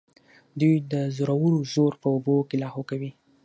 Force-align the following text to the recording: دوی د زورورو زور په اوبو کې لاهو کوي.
دوی 0.59 0.75
د 0.91 0.93
زورورو 1.15 1.59
زور 1.73 1.93
په 2.01 2.07
اوبو 2.13 2.35
کې 2.49 2.55
لاهو 2.63 2.81
کوي. 2.89 3.11